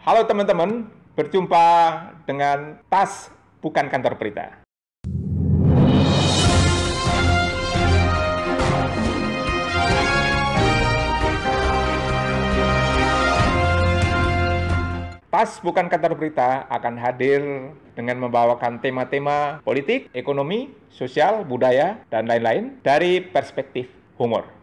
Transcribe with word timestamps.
Halo 0.00 0.24
teman-teman, 0.24 0.88
berjumpa 1.12 1.66
dengan 2.24 2.80
Tas 2.88 3.28
Bukan 3.60 3.84
Kantor 3.84 4.16
Berita. 4.16 4.64
Tas 15.28 15.60
Bukan 15.60 15.92
Kantor 15.92 16.16
Berita 16.16 16.64
akan 16.72 16.96
hadir 16.96 17.68
dengan 17.92 18.24
membawakan 18.24 18.80
tema-tema 18.80 19.60
politik, 19.60 20.08
ekonomi, 20.16 20.72
sosial, 20.88 21.44
budaya, 21.44 22.00
dan 22.08 22.24
lain-lain 22.24 22.80
dari 22.80 23.20
perspektif 23.20 23.92
humor. 24.16 24.59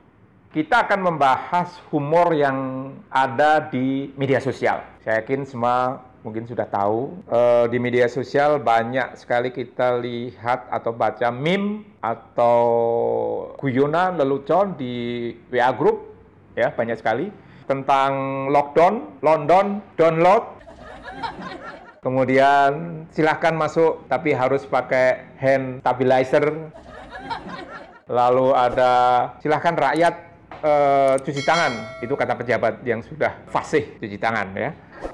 Kita 0.57 0.89
akan 0.89 1.13
membahas 1.13 1.77
humor 1.93 2.33
yang 2.33 2.89
ada 3.13 3.61
di 3.61 4.09
media 4.17 4.41
sosial. 4.41 4.81
Saya 5.05 5.21
yakin 5.21 5.45
semua 5.45 6.01
mungkin 6.25 6.49
sudah 6.49 6.65
tahu 6.65 7.13
eh, 7.29 7.69
di 7.69 7.77
media 7.77 8.09
sosial 8.09 8.57
banyak 8.57 9.21
sekali 9.21 9.53
kita 9.53 10.01
lihat 10.01 10.65
atau 10.73 10.97
baca 10.97 11.29
meme 11.29 11.85
atau 12.01 12.57
guyonan 13.61 14.17
lelucon 14.17 14.73
di 14.73 15.29
WA 15.53 15.69
group 15.77 16.09
ya 16.57 16.73
banyak 16.73 16.97
sekali 16.97 17.29
tentang 17.69 18.49
lockdown, 18.49 19.21
London, 19.21 19.77
download, 19.93 20.41
Kemudian 22.01 23.05
silahkan 23.13 23.53
masuk 23.53 24.09
tapi 24.09 24.33
harus 24.33 24.65
pakai 24.65 25.37
hand 25.37 25.85
stabilizer. 25.85 26.73
Lalu 28.09 28.57
ada 28.57 28.93
silahkan 29.37 29.77
rakyat 29.77 30.26
uh, 30.61 31.15
cuci 31.21 31.41
tangan. 31.45 32.01
Itu 32.01 32.13
kata 32.13 32.37
pejabat 32.37 32.81
yang 32.85 33.01
sudah 33.05 33.33
fasih 33.49 33.97
cuci 34.01 34.17
tangan 34.17 34.53
ya. 34.57 34.71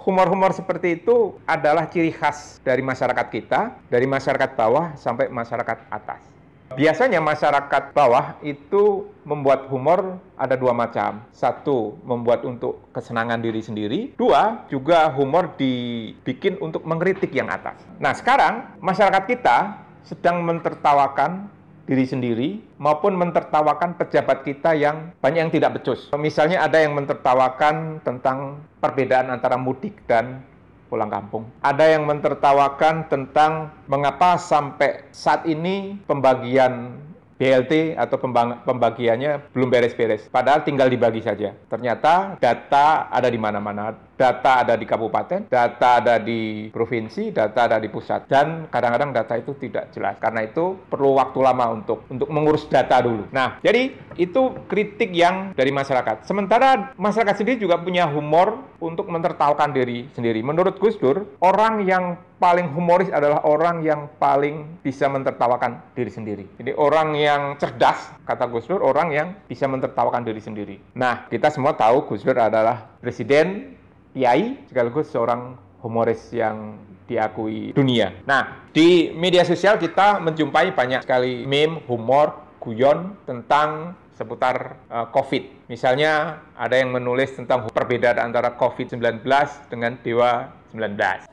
Humor-humor 0.08 0.56
seperti 0.56 1.04
itu 1.04 1.36
adalah 1.44 1.88
ciri 1.92 2.12
khas 2.16 2.64
dari 2.64 2.80
masyarakat 2.80 3.28
kita, 3.28 3.84
dari 3.92 4.08
masyarakat 4.08 4.56
bawah 4.56 4.96
sampai 4.96 5.28
masyarakat 5.28 5.92
atas. 5.92 6.34
Biasanya 6.74 7.22
masyarakat 7.22 7.94
bawah 7.94 8.42
itu 8.42 9.06
membuat 9.22 9.70
humor 9.70 10.18
ada 10.34 10.58
dua 10.58 10.74
macam. 10.74 11.22
Satu, 11.30 12.02
membuat 12.02 12.42
untuk 12.50 12.82
kesenangan 12.90 13.38
diri 13.46 13.62
sendiri. 13.62 14.00
Dua, 14.18 14.66
juga 14.74 15.06
humor 15.14 15.54
dibikin 15.54 16.58
untuk 16.58 16.82
mengkritik 16.82 17.30
yang 17.30 17.54
atas. 17.54 17.78
Nah, 18.02 18.18
sekarang 18.18 18.74
masyarakat 18.82 19.24
kita 19.30 19.58
sedang 20.02 20.42
mentertawakan 20.42 21.46
diri 21.84 22.06
sendiri 22.08 22.50
maupun 22.80 23.20
mentertawakan 23.20 24.00
pejabat 24.00 24.48
kita 24.48 24.72
yang 24.72 25.12
banyak 25.20 25.40
yang 25.48 25.52
tidak 25.52 25.80
becus. 25.80 26.08
Misalnya 26.16 26.64
ada 26.64 26.80
yang 26.80 26.96
mentertawakan 26.96 28.00
tentang 28.08 28.64
perbedaan 28.80 29.28
antara 29.28 29.60
mudik 29.60 30.00
dan 30.08 30.40
pulang 30.88 31.10
kampung. 31.10 31.50
Ada 31.66 31.98
yang 31.98 32.06
mentertawakan 32.06 33.10
tentang 33.10 33.74
mengapa 33.90 34.38
sampai 34.38 35.10
saat 35.10 35.44
ini 35.50 35.98
pembagian 36.06 37.03
BLT 37.44 38.00
atau 38.00 38.16
pembagiannya 38.64 39.52
belum 39.52 39.68
beres-beres. 39.68 40.32
Padahal 40.32 40.64
tinggal 40.64 40.88
dibagi 40.88 41.20
saja. 41.20 41.52
Ternyata 41.68 42.40
data 42.40 43.12
ada 43.12 43.28
di 43.28 43.36
mana-mana 43.36 43.92
data 44.14 44.64
ada 44.64 44.80
di 44.80 44.86
kabupaten, 44.88 45.50
data 45.52 46.00
ada 46.00 46.16
di 46.22 46.72
provinsi, 46.72 47.34
data 47.34 47.68
ada 47.68 47.78
di 47.82 47.90
pusat. 47.92 48.30
Dan 48.30 48.72
kadang-kadang 48.72 49.12
data 49.12 49.36
itu 49.36 49.58
tidak 49.60 49.92
jelas. 49.92 50.16
Karena 50.22 50.46
itu 50.46 50.80
perlu 50.88 51.20
waktu 51.20 51.40
lama 51.44 51.76
untuk 51.76 52.08
untuk 52.08 52.30
mengurus 52.32 52.70
data 52.70 53.04
dulu. 53.04 53.28
Nah, 53.34 53.60
jadi 53.60 53.92
itu 54.16 54.64
kritik 54.70 55.12
yang 55.12 55.52
dari 55.58 55.74
masyarakat. 55.74 56.24
Sementara 56.24 56.94
masyarakat 56.96 57.42
sendiri 57.42 57.58
juga 57.60 57.82
punya 57.82 58.08
humor 58.08 58.64
untuk 58.80 59.10
mentertawakan 59.10 59.74
diri 59.74 60.08
sendiri. 60.14 60.40
Menurut 60.46 60.78
Gus 60.78 60.96
Dur, 60.96 61.26
orang 61.42 61.84
yang 61.84 62.16
paling 62.44 62.68
humoris 62.76 63.08
adalah 63.08 63.40
orang 63.48 63.80
yang 63.88 64.12
paling 64.20 64.84
bisa 64.84 65.08
mentertawakan 65.08 65.80
diri 65.96 66.12
sendiri. 66.12 66.44
Jadi 66.60 66.76
orang 66.76 67.16
yang 67.16 67.56
cerdas, 67.56 68.12
kata 68.28 68.52
Gus 68.52 68.68
Dur, 68.68 68.84
orang 68.84 69.16
yang 69.16 69.28
bisa 69.48 69.64
mentertawakan 69.72 70.28
diri 70.28 70.44
sendiri. 70.44 70.76
Nah, 71.00 71.32
kita 71.32 71.48
semua 71.48 71.72
tahu 71.80 72.04
Gus 72.12 72.28
Dur 72.28 72.36
adalah 72.36 73.00
presiden 73.00 73.80
kiai 74.12 74.60
sekaligus 74.68 75.08
seorang 75.08 75.56
humoris 75.80 76.36
yang 76.36 76.76
diakui 77.08 77.72
dunia. 77.72 78.12
Nah, 78.28 78.68
di 78.76 79.16
media 79.16 79.48
sosial 79.48 79.80
kita 79.80 80.20
menjumpai 80.20 80.76
banyak 80.76 81.08
sekali 81.08 81.48
meme, 81.48 81.80
humor, 81.88 82.60
guyon 82.60 83.16
tentang 83.24 83.96
seputar 84.20 84.78
uh, 84.92 85.08
COVID. 85.16 85.72
Misalnya 85.72 86.44
ada 86.60 86.76
yang 86.76 86.92
menulis 86.92 87.34
tentang 87.34 87.72
perbedaan 87.72 88.20
antara 88.20 88.54
COVID-19 88.60 89.24
dengan 89.72 89.96
Dewa 90.04 90.52
19. 90.76 91.33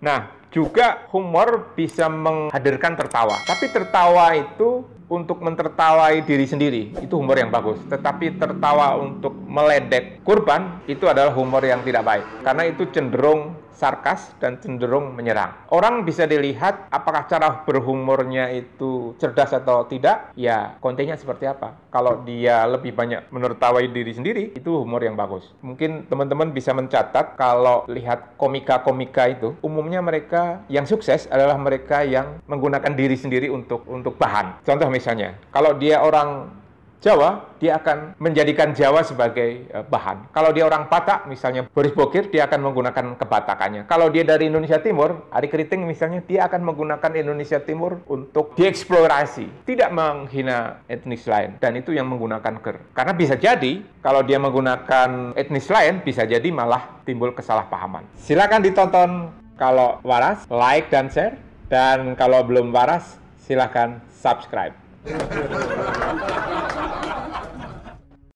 Nah, 0.00 0.32
juga 0.50 1.06
humor 1.12 1.76
bisa 1.76 2.08
menghadirkan 2.08 2.96
tertawa. 2.96 3.36
Tapi 3.46 3.70
tertawa 3.70 4.34
itu 4.34 4.82
untuk 5.10 5.42
mentertawai 5.42 6.22
diri 6.22 6.46
sendiri, 6.46 6.82
itu 7.02 7.14
humor 7.18 7.36
yang 7.36 7.50
bagus. 7.50 7.78
Tetapi 7.90 8.38
tertawa 8.38 8.94
untuk 8.96 9.34
meledek 9.34 10.22
kurban, 10.22 10.80
itu 10.86 11.04
adalah 11.04 11.34
humor 11.34 11.60
yang 11.66 11.82
tidak 11.82 12.06
baik. 12.06 12.24
Karena 12.46 12.62
itu 12.70 12.86
cenderung 12.94 13.58
sarkas 13.74 14.32
dan 14.42 14.58
cenderung 14.58 15.14
menyerang. 15.14 15.54
Orang 15.72 16.02
bisa 16.04 16.26
dilihat 16.28 16.90
apakah 16.90 17.26
cara 17.26 17.62
berhumornya 17.64 18.52
itu 18.54 19.14
cerdas 19.16 19.54
atau 19.54 19.86
tidak, 19.88 20.34
ya 20.36 20.76
kontennya 20.78 21.16
seperti 21.16 21.48
apa. 21.48 21.76
Kalau 21.90 22.22
dia 22.22 22.62
lebih 22.68 22.94
banyak 22.94 23.30
menertawai 23.34 23.82
diri 23.90 24.12
sendiri, 24.14 24.54
itu 24.54 24.82
humor 24.82 25.02
yang 25.02 25.18
bagus. 25.18 25.48
Mungkin 25.64 26.06
teman-teman 26.06 26.54
bisa 26.54 26.70
mencatat 26.76 27.34
kalau 27.34 27.88
lihat 27.90 28.38
komika-komika 28.38 29.26
itu, 29.30 29.56
umumnya 29.64 29.98
mereka 29.98 30.62
yang 30.70 30.86
sukses 30.86 31.26
adalah 31.30 31.58
mereka 31.58 32.06
yang 32.06 32.38
menggunakan 32.46 32.92
diri 32.94 33.16
sendiri 33.18 33.48
untuk 33.50 33.82
untuk 33.90 34.14
bahan. 34.20 34.62
Contoh 34.62 34.86
misalnya, 34.92 35.34
kalau 35.50 35.74
dia 35.74 35.98
orang 36.02 36.59
Jawa, 37.00 37.56
dia 37.56 37.80
akan 37.80 38.12
menjadikan 38.20 38.76
Jawa 38.76 39.00
sebagai 39.00 39.64
uh, 39.72 39.80
bahan. 39.88 40.28
Kalau 40.36 40.52
dia 40.52 40.68
orang 40.68 40.84
Batak, 40.84 41.32
misalnya 41.32 41.64
Boris 41.64 41.96
Bokir, 41.96 42.28
dia 42.28 42.44
akan 42.44 42.60
menggunakan 42.60 43.16
kebatakannya. 43.16 43.88
Kalau 43.88 44.12
dia 44.12 44.20
dari 44.20 44.52
Indonesia 44.52 44.76
Timur, 44.84 45.24
Ari 45.32 45.48
Keriting 45.48 45.88
misalnya, 45.88 46.20
dia 46.20 46.44
akan 46.44 46.60
menggunakan 46.60 47.10
Indonesia 47.16 47.56
Timur 47.64 48.04
untuk 48.04 48.52
dieksplorasi, 48.52 49.64
tidak 49.64 49.88
menghina 49.96 50.84
etnis 50.92 51.24
lain. 51.24 51.56
Dan 51.56 51.80
itu 51.80 51.96
yang 51.96 52.04
menggunakan 52.04 52.60
ker. 52.60 52.76
Karena 52.92 53.16
bisa 53.16 53.32
jadi, 53.40 53.80
kalau 54.04 54.20
dia 54.20 54.36
menggunakan 54.36 55.32
etnis 55.40 55.72
lain, 55.72 56.04
bisa 56.04 56.28
jadi 56.28 56.52
malah 56.52 57.00
timbul 57.08 57.32
kesalahpahaman. 57.32 58.04
Silakan 58.20 58.60
ditonton 58.60 59.10
kalau 59.56 60.04
waras, 60.04 60.44
like 60.52 60.92
dan 60.92 61.08
share. 61.08 61.40
Dan 61.72 62.12
kalau 62.12 62.44
belum 62.44 62.76
waras, 62.76 63.16
silakan 63.40 64.04
subscribe. 64.12 64.76